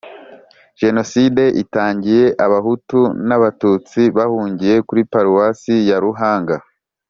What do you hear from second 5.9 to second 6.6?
ruhanga